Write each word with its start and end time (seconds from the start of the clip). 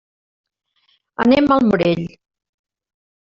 Anem 1.25 1.51
al 1.57 1.67
Morell. 1.67 2.03